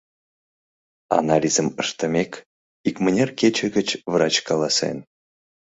[1.19, 2.31] Анализым ыштымек,
[2.87, 4.97] икмыняр кече гыч врач каласен: